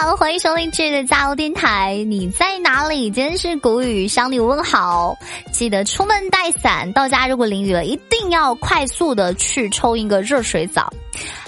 [0.00, 2.04] 好，欢迎收听这个加油电台。
[2.06, 3.10] 你在哪里？
[3.10, 5.12] 今天是谷雨向你问好。
[5.50, 10.88] 记得出门带伞，到家如果淋雨了，一定要快速的去冲一个热水澡。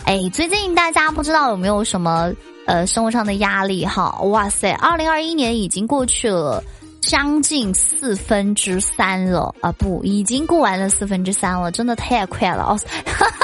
[0.04, 2.32] 哎，最近大家不知道有没有什么
[2.66, 4.18] 呃生活上的压力哈？
[4.22, 6.60] 哇塞，二零二一年已经过去了
[7.00, 9.70] 将近四分之三了啊！
[9.78, 12.76] 不，已经过完了四分之三了，真的太快了哦。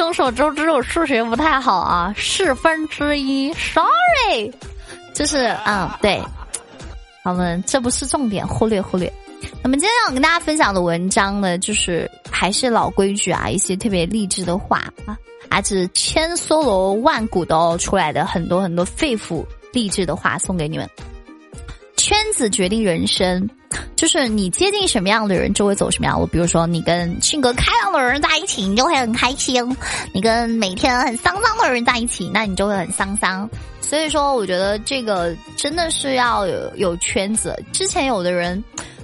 [0.00, 4.50] 众所周知，我数学不太好啊，四分之一，sorry，
[5.12, 6.18] 就是嗯，对，
[7.22, 9.12] 我们这不是重点，忽略忽略。
[9.62, 15.18] 那么今天要跟大家分享的文章呢，就是还是老规矩啊，一些特别励志的话啊，
[15.50, 20.88] 还是千梭罗万古都出来的很多很多肺腑励志的话，送给你们。
[22.10, 23.48] 圈子决定人生。
[23.94, 26.26] 就是你接近什么样的人，就会走什么样路。
[26.26, 29.64] 比如说，你跟性格开朗的人在一起，你就会很开心；
[30.12, 33.48] 你跟每天很丧丧的人在一起，那你就会很丧丧。
[33.80, 37.56] 所以说，我觉得这个真的是要有有圈子。
[37.72, 38.60] 之前有的人，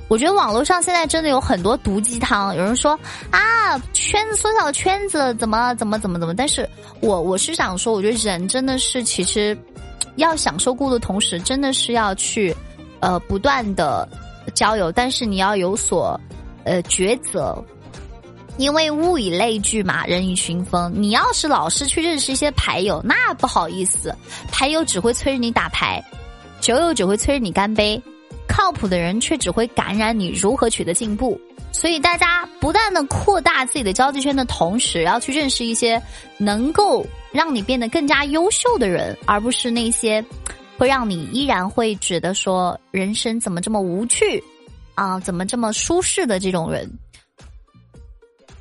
[0.08, 2.56] 我觉得网络上现在真的有很多毒鸡汤。
[2.56, 2.98] 有人说
[3.30, 6.34] 啊，圈子缩小圈子，怎么怎么怎么怎么。
[6.34, 9.56] 但是我我是想说，我觉得人真的是其实
[10.16, 12.52] 要享受过的同时，真的是要去
[13.00, 14.08] 呃不断的。
[14.55, 16.19] 交友，但是你要有所，
[16.62, 17.61] 呃，抉择，
[18.58, 20.92] 因为物以类聚嘛，人以群分。
[20.94, 24.14] 你要是老是去认识一些牌友，那不好意思，
[24.53, 26.00] 牌友只会催着你打牌，
[26.61, 28.00] 酒友只会催着你干杯，
[28.47, 31.36] 靠谱的人却只会感染你如何取得进步。
[31.72, 36.00] 所以大家不断的扩大自己的交际圈的同时，要去认识一些
[36.38, 40.25] 能够让你变得更加优秀的人，而不是那些。
[40.78, 44.42] 会让你依然会觉得说人生怎么这么无趣
[44.94, 45.19] 啊？
[45.20, 46.91] 怎么这么舒适的这种人？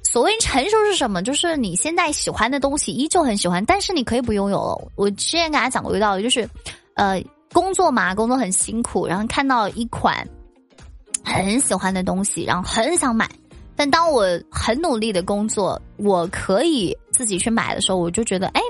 [0.04, 1.22] 所谓成熟是什么？
[1.22, 4.92] 就是你现在喜欢的东西依旧很喜欢，但是你可以不拥有了。
[4.96, 6.48] 我之前给大家讲过一个道理，就是
[6.94, 7.22] 呃，
[7.52, 10.26] 工作嘛，工作很辛苦，然后看到一款
[11.22, 13.30] 很喜欢的东西，然后很想买，
[13.76, 18.62] 但当我很努力的工作，我可以自己去买的时候，我就觉得，哎，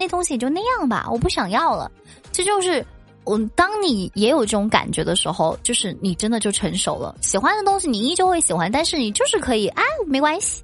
[0.00, 1.92] 那东西就那样吧，我不想要了。
[2.32, 2.82] 这就是
[3.24, 7.14] 我，当你也有这种感觉的时候，就是你真的就成熟了。
[7.20, 10.62] 喜欢的东西你依旧会喜欢，但是你就是可以，哎，没关系，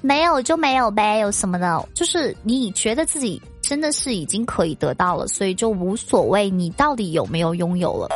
[0.00, 1.86] 没有就没有呗，有什么的？
[1.92, 8.08] 就是你觉得自己真的是已经可以得到了，所以就无所谓你到底有没有拥有了。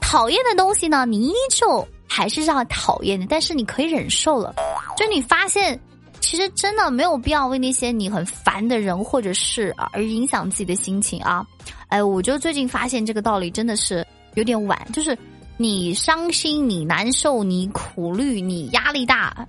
[0.00, 4.54] 讨厌的东西呢，你依旧还是让讨厌的，但是你可以忍受了。
[4.96, 5.80] 就你发现。
[6.30, 11.44] 其实真的没有必要为那些你很烦的人或者事而影响自己的心情啊！
[11.88, 14.80] 哎，我就最近发现这个道理真的是有点晚。
[14.92, 15.18] 就是
[15.56, 19.44] 你伤心、你难受、你苦虑、你压力大，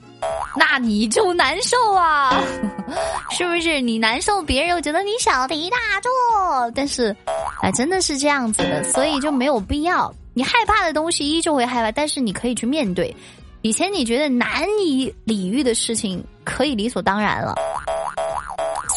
[0.57, 2.43] 那你就难受啊！
[3.29, 3.79] 是不是？
[3.79, 6.71] 你难受，别人又觉得你小题大做。
[6.73, 7.15] 但是，
[7.61, 10.11] 哎，真的是这样子的，所以就没有必要。
[10.33, 13.15] 你害怕的东西依旧会害怕，但是你可以去面对。
[13.61, 17.55] 以前你觉得难以理喻的事情，可以理所当然了，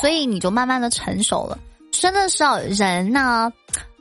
[0.01, 1.59] 所以你就慢慢的成熟了。
[1.91, 3.53] 真的是要人呢，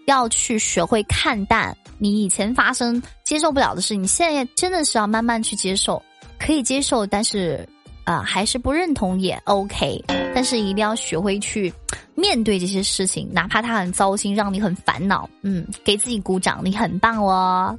[0.05, 6.01] 要去学会看淡你以前发生接受不了的事你，现在真的是要慢慢去接受，
[6.39, 7.67] 可以接受，但是
[8.03, 10.03] 啊，还是不认同也 OK。
[10.35, 11.71] 但是一定要学会去
[12.15, 17.77] 面对这些事情，哪怕他很糟心，让你很烦恼，嗯，给自己鼓掌，你很棒哦。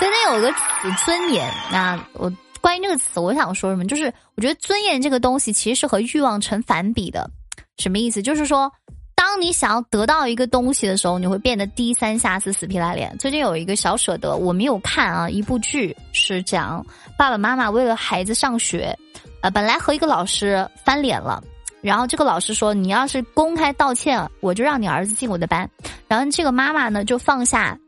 [0.00, 3.84] 今天有一个词“尊严”，那我关于这个词，我想说什么？
[3.84, 7.30] 就是我觉得尊严这个东西其实是和欲望成反比的。
[7.76, 8.22] 什么意思？
[8.22, 8.72] 就是说，
[9.14, 13.14] 当你想要得到一个东西的时候，你会变得低三下四、死皮赖脸。
[13.18, 16.82] 最近有一个小舍得，我没有看啊，一部剧是讲
[17.18, 18.96] 爸爸妈妈为了孩子上学，
[19.42, 21.44] 呃，本来和一个老师翻脸了，
[21.82, 25.70] 然后这个老师说：“你要是公开道歉，我就让你儿子进我的班。”
[26.08, 27.78] 然后这个妈妈呢，就放下。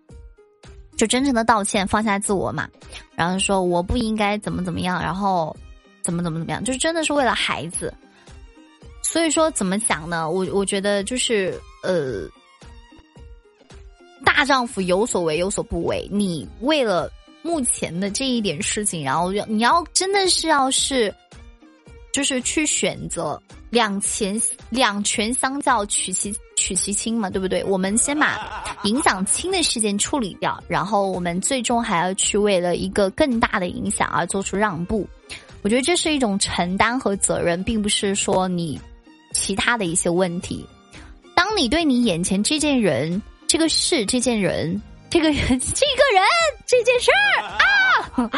[1.03, 2.69] 就真诚的道歉，放下自我嘛，
[3.17, 5.57] 然后说我不应该怎么怎么样，然后
[6.01, 7.93] 怎么怎么怎么样，就是真的是为了孩子。
[9.03, 10.31] 所以说怎么讲呢？
[10.31, 12.29] 我我觉得就是呃，
[14.25, 16.09] 大丈夫有所为有所不为。
[16.13, 17.11] 你为了
[17.43, 21.13] 目前的这一点事情，然后要你要真的是要是，
[22.13, 24.41] 就是去选择两全
[24.71, 26.33] 两全相较取其。
[26.63, 27.65] 取其轻嘛，对不对？
[27.65, 35.05] 我们先把影响轻的事件处理掉，然后我们最终还要去为了一个更大的影响而做出让步。
[35.63, 38.81] 我觉得这是一种承担和责任，并不是说你
[39.33, 40.65] 其他的一些问题。
[41.35, 44.81] 当你对你眼前这件人、这个事、这件人、
[45.11, 46.23] 这个人、这个人、
[46.65, 48.31] 这件事儿啊，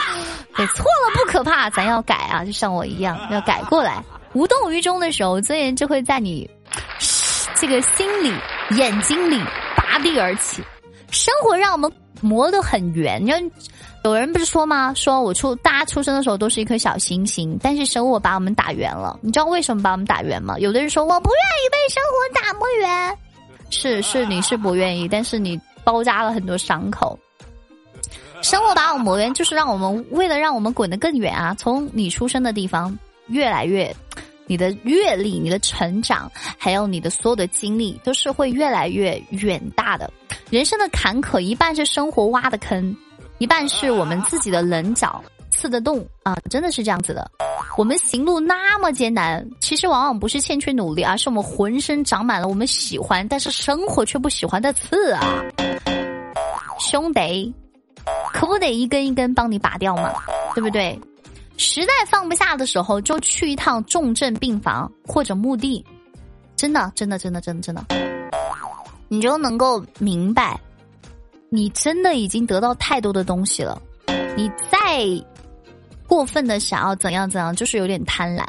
[0.57, 4.03] 对错了不可怕，咱要改啊，就像我一样要改过来。
[4.33, 6.49] 无动于衷的时候，尊严就会在你。
[7.67, 8.31] 这个心里、
[8.77, 9.43] 眼睛里
[9.75, 10.63] 拔地而起。
[11.11, 11.91] 生活让我们
[12.21, 13.25] 磨得很圆。
[14.05, 14.93] 有人不是说吗？
[14.95, 19.19] 说我出大家出生的时候都是一颗小星星，但是生活把我们打圆了。
[19.23, 20.59] 你知道为什么把我们打圆吗？
[20.59, 23.19] 有的人说我不愿意被生活打磨圆，
[23.71, 27.19] 是是你是不愿意，但是你包扎了很多伤口。
[28.43, 31.57] 生活把我磨圆，就是让我们为了让我们滚得更远啊！
[31.59, 32.95] 从你出生的地方
[33.29, 33.91] 越来越。
[34.47, 40.11] 你的阅历、你的成长，还有你的所有的经历，都是会越来越远大的。
[40.51, 42.95] 人生的坎坷，一半是生活挖的坑，
[43.39, 46.37] 一半是我们自己的棱角刺的洞啊！
[46.51, 47.31] 真的是这样子的。
[47.77, 55.43] 我们行路那么艰难，其实往往不是欠缺努力，而是我们浑身长满了我们喜欢，但是生活却不喜欢的刺啊！
[56.79, 57.53] 兄弟，
[58.33, 60.13] 可不得一根一根帮你拔掉吗？
[60.55, 60.99] 对不对？
[61.57, 65.85] 实在放不下的时候，就去一趟重症病房或者墓地，
[66.57, 67.85] 真的，真的，真的，真的，真的，
[69.09, 70.59] 你就能够明白，
[71.51, 73.81] 你真的已经得到太多的东西了，
[74.37, 75.07] 你再
[76.09, 78.45] 过分的想要怎样怎样，就是有点贪婪，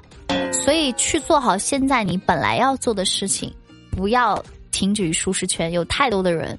[0.52, 3.54] 所以去做好现在你本来要做的事情，
[3.92, 5.72] 不要停止于舒适圈。
[5.72, 6.58] 有太多的人，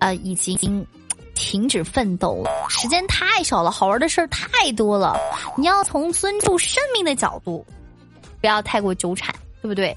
[0.00, 0.84] 呃，已经。
[1.44, 5.14] 停止奋斗，时间太少了，好玩的事儿太多了。
[5.58, 7.62] 你要从尊重生命的角度，
[8.40, 9.94] 不要太过纠缠，对不对？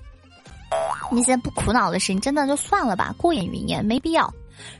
[1.09, 4.31] 那些不苦恼的事情，真的就算了吧，过眼云烟，没必要。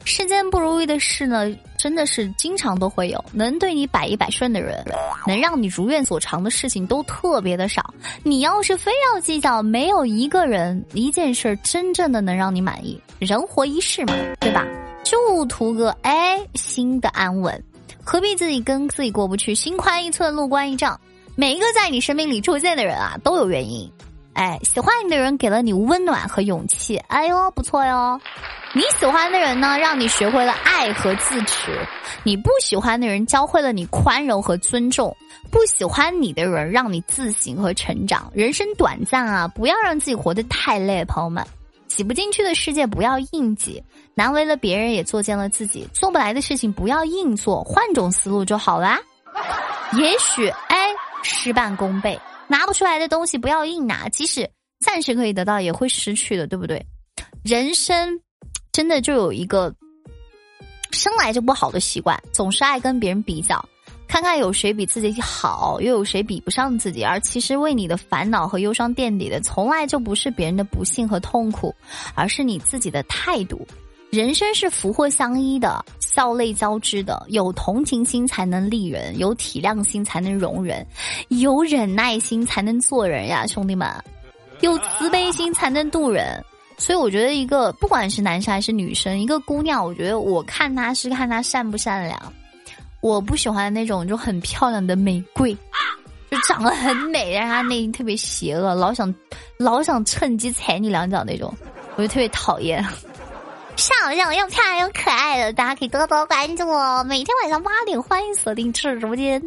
[0.04, 3.24] 世间不如意的事呢，真的是经常都会有。
[3.32, 4.84] 能对你百依百顺的人，
[5.26, 7.94] 能让你如愿所偿的事情，都特别的少。
[8.24, 13.02] 你要是非要计较，没有一个人一件事真正的能让你满意。
[13.20, 14.68] 人活一世嘛，对吧？
[15.10, 17.64] 就图个哎心的安稳，
[18.04, 19.56] 何必自己跟自己过不去？
[19.56, 21.00] 心宽一寸，路宽一丈。
[21.34, 23.90] 每一个在你生命里出现的人啊，都有原因。
[24.34, 28.20] 哎，喜欢你的人给了你温暖和勇气，哎呦不错哟。
[28.74, 31.72] 你喜欢的人呢，让你学会了爱和自持；
[32.24, 35.16] 你不喜欢的人教会了你宽容和尊重。
[35.50, 38.30] 不喜欢你的人，让你自省和成长。
[38.34, 41.42] 人生短暂啊，不要让自己活得太累，朋友们。
[41.98, 43.84] 挤不进去的世界不要硬挤，
[44.14, 45.84] 难为了别人也作践了自己。
[45.92, 49.00] 做不来的事情不要硬做，换种思路就好啦。
[49.94, 52.20] 也许哎，事半功倍。
[52.48, 54.48] 拿不出来的东西不要硬拿，即使
[54.80, 56.86] 暂时可以得到，也会失去的，对不对？
[57.44, 58.20] 人生
[58.72, 59.74] 真的就有一个
[60.92, 63.68] 生来就不好的习惯，总是爱跟别人比较。
[64.08, 67.04] 看看有谁比自己好，又有谁比不上自己？
[67.04, 71.76] 而其实为你的烦恼和忧伤垫底的，从来就不是别人的不幸和痛苦，
[72.16, 73.68] 而是你自己的态度。
[74.10, 77.22] 人生是福祸相依的，笑泪交织的。
[77.28, 80.88] 有同情心才能利人，有体谅心才能容人，
[81.28, 83.92] 有忍耐心才能做人呀，兄弟们！
[84.62, 86.42] 有慈悲心才能渡人。
[86.78, 92.34] 所以我觉得，一个不管是男生还是女生，一个姑娘，我觉得我看她是看她善不善良。
[93.02, 95.56] 我不喜欢那种就很漂亮的玫瑰，
[96.30, 99.14] 就长得很美，但是她内心特别邪恶，老想
[99.58, 101.54] 老想趁机踩你两脚那种，
[101.96, 102.84] 我就特别讨厌。
[103.76, 107.04] 漂亮又漂亮又可爱的，大家可以多多关注我。
[107.04, 109.40] 每天晚上八点，欢迎锁定赤直播间。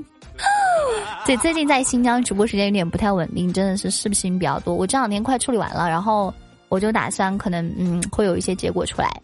[1.27, 4.73] 对，最近在新疆直播时间有点不太稳定，真的是事情比较多。
[4.73, 6.33] 我这两天快处理完了，然后
[6.69, 9.21] 我就打算可能嗯会有一些结果出来。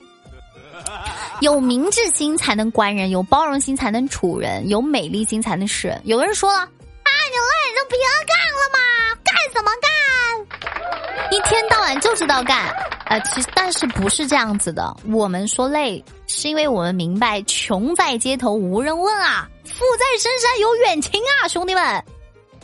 [1.40, 6.00] 有明智心才能观人，有包容心才能处人，有美丽心才能识人。
[6.04, 8.78] 有人说了啊，你累就别干了嘛，
[9.22, 11.30] 干什么干？
[11.30, 12.68] 一天到晚就知道干，
[13.06, 14.96] 呃，其实但是不是这样子的。
[15.10, 22.02] 我们说累，是因为我们明白穷在街头无人问啊，富在深山有远亲啊，兄弟们。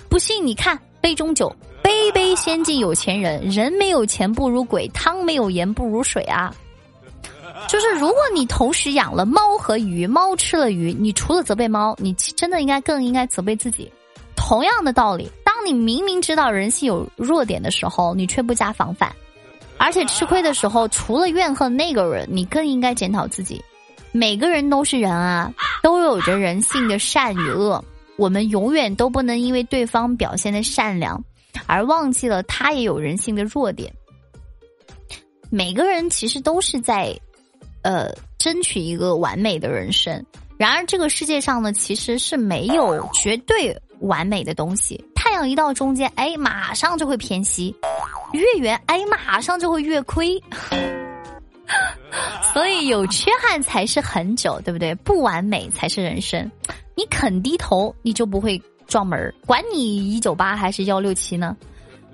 [0.09, 3.41] 不信你看杯中酒，杯杯先敬有钱人。
[3.49, 6.55] 人没有钱不如鬼，汤没有盐不如水啊。
[7.73, 13.91] 就是如果你同时养了猫和鱼，猫吃了鱼，你除了责备猫，你真的应该更应该责备自己。
[14.37, 19.11] 同样的道理，当你明明知道人性有弱点的时候，你却不加防范，
[19.79, 23.59] 而且吃亏的时候，除了怨恨那个人，你更应该检讨自己。
[24.13, 25.51] 每个人都是人啊，
[25.83, 27.83] 都有着人性的善与恶，
[28.17, 31.19] 我们永远都不能因为对方表现的善良，
[31.65, 33.91] 而忘记了他也有人性的弱点。
[35.49, 37.19] 每个人其实都是在。
[37.83, 40.25] 呃，争取一个完美的人生。
[40.57, 45.03] 然而，这个世界上呢，其实是没有绝对完美的东西。
[45.15, 47.75] 太阳一到中间，哎，马上就会偏西；
[48.33, 50.41] 月圆，哎，马上就会越亏。
[52.53, 54.95] 所以，有缺憾才是很久，对不对？
[54.97, 56.51] 不完美才是人生。
[56.95, 61.57] 你肯低头，你就不会撞门管你一九八还是幺六七呢？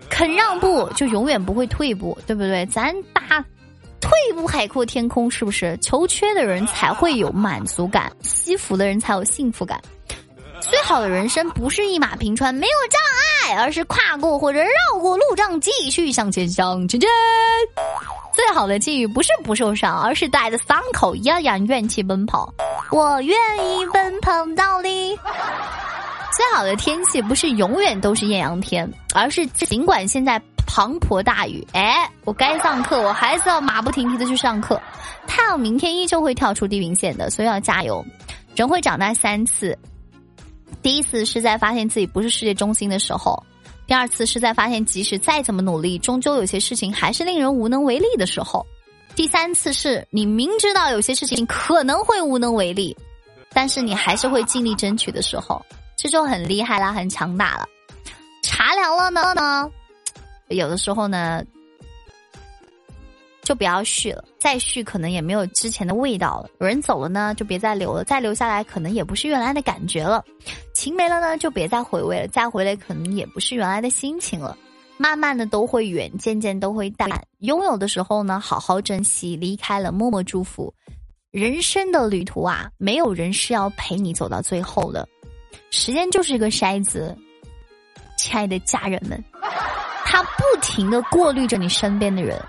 [0.08, 2.64] 肯让步，就永远不会退步，对不对？
[2.66, 3.44] 咱大。
[4.00, 5.76] 退一步海阔天空，是不是？
[5.82, 9.80] 求缺的人才会有满足感，惜福的人才有幸福感。
[10.60, 13.00] 最好的人生不是一马平川，没有障
[13.56, 17.08] 碍，而是跨过或者绕过路障，继续向前向前进。
[18.34, 22.52] 最好的境遇不是不受伤，而是带着伤口依然怨气奔跑。
[22.90, 23.36] 我愿
[23.78, 25.18] 意奔跑到底。
[26.38, 34.80] 最好的天气不是永远都是艳阳天，而是尽管现在滂沱大雨，哎，我该上课，我还是要马不停蹄的去上课。
[35.26, 38.06] 太阳明天依旧会跳出地平线的，所以要加油。
[38.54, 39.76] 人会长大三次。
[40.80, 43.36] 第一次是在发现自己不是世界中心的时候，
[43.88, 48.64] 第二次是在发现即使再怎么努力，终究有些事情还是令人无能为力的时候，
[49.16, 52.96] 第三次是你明知道有些事情可能会无能为力，
[53.52, 55.60] 但是你还是会尽力争取的时候，
[55.98, 57.66] 这就很厉害啦，很强大了。
[58.42, 59.70] 茶凉了呢呢，
[60.48, 61.44] 有的时候呢。
[63.44, 66.50] 就不要续了，再续可能也没有之前的味道了。
[66.60, 70.22] 有人走了呢，就别再留了，再留下来可能也不是原来的感觉了。
[70.74, 74.54] 情没了呢，就别再回味了，再回来可能也不是原来的心情了。
[74.98, 77.08] 慢慢的都会远，渐渐都会淡。
[77.38, 80.70] 拥有的时候呢，好好珍惜；离开了，默默祝福。
[81.30, 85.08] 人生的旅途啊，没有人是要陪你走到最后的。
[85.70, 87.16] 时间就是一个筛子，
[88.16, 89.22] 亲爱的家人们，
[90.04, 92.40] 它不停的过滤着你身边的人。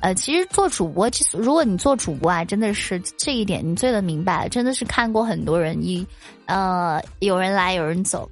[0.00, 6.06] 呃，其实做主播，其实如果你做主播啊，真的是这一点你最能明白，真的是看过很多人一，
[6.46, 8.30] 呃，有人来有人走，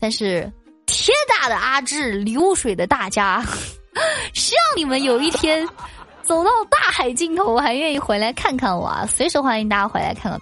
[0.00, 0.50] 但是
[0.86, 3.44] 天大的阿志，流水的大家，
[4.32, 5.68] 希望你们有一天
[6.22, 9.04] 走到大海尽头，还愿意回来看看我啊！
[9.06, 10.40] 随时欢迎大家回来看看。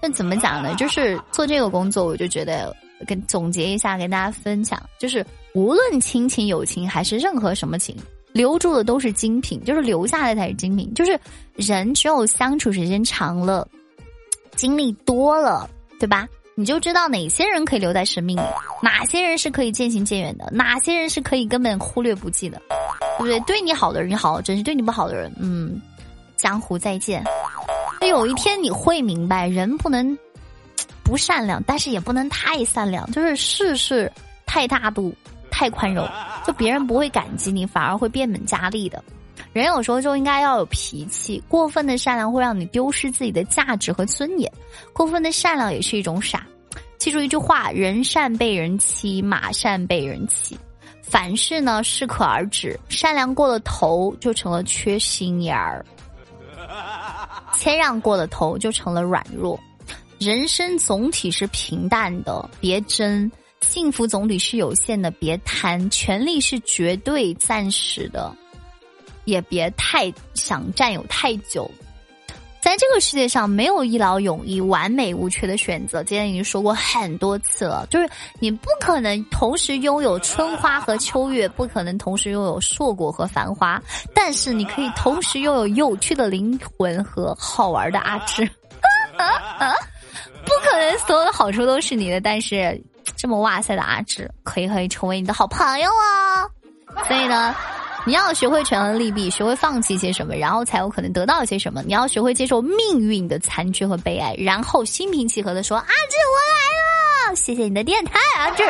[0.00, 0.72] 那怎么讲呢？
[0.76, 2.72] 就是做这个工作，我就觉得
[3.06, 7.96] 跟总结一下，跟大家分享，就是无论亲情、友情还是任何什么情。
[8.32, 10.92] 留住的都是精品，就是留下来才是精品。
[10.94, 11.20] 就是
[11.54, 13.68] 人只有相处时间长了，
[14.56, 15.68] 经历多了，
[16.00, 16.26] 对吧？
[16.54, 18.42] 你就知道哪些人可以留在生命里，
[18.82, 22.60] 哪些人是可以渐行渐远的，哪些人是可以根本忽略不计的，
[23.18, 23.38] 对不对？
[23.40, 25.80] 对你好的人你好好珍惜，对你不好的人，嗯，
[26.36, 27.22] 江湖再见。
[28.00, 30.18] 有一天你会明白，人不能
[31.12, 34.10] 不善良，但是也不能太善良，就是事事
[34.46, 35.14] 太大度。
[35.50, 36.08] 太宽容，
[36.46, 39.04] 就别人不会感激你，反而会变本加厉的。
[39.52, 44.50] 人有时候就应该要有脾气，过分的善良会让你丢失自己的价值和尊严，
[44.94, 46.46] 过分的善良也是一种傻。
[46.96, 50.58] 记住一句话：人善被人欺，马善被人骑。
[51.02, 55.84] 凡事呢适可而止，善良过了头就成了缺心眼儿，
[57.52, 59.60] 谦让过了头就成了软弱。
[60.22, 63.28] 人生总体是平淡的，别争。
[63.60, 68.32] 幸福总体是有限的，别贪；权力是绝对暂时的，
[69.24, 71.68] 也别太想占有太久。
[72.60, 76.04] 在这个世界上，没有一劳永逸、完美无缺的选择。
[76.04, 83.82] 今天已经说过很多次了，就是你不可能同时拥有春花和秋月，不可能同时拥有硕果和繁花，
[84.14, 88.46] 但是你可以同时拥有有趣的灵魂和好玩的阿志。
[88.46, 89.18] 不
[90.62, 92.80] 可能所有的好处都是你的，但是。
[93.18, 96.46] 这么哇塞的阿志，可以可以成为你的好朋友啊！
[97.08, 97.52] 所以呢，
[98.06, 101.82] 你要学会权衡利弊，学会放弃一些什么，然后才有可能得到一些什么。
[101.82, 107.34] 你要学会接受命运的残缺和悲哀，然后心平气和的说：“阿志，我来了！
[107.34, 108.62] 谢谢你的电台，阿志，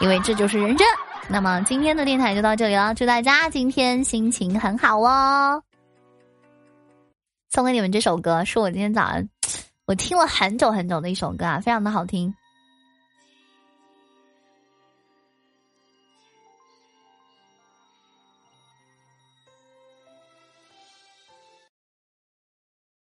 [0.00, 0.86] 因为这就是人生。”
[1.26, 5.62] 那么今天的电台就到这里了，祝大家今天心情很好哦！
[7.48, 9.26] 送给你们这首歌，是我今天早上
[9.86, 12.32] 我听了很久很久的一首歌啊，非常的好听。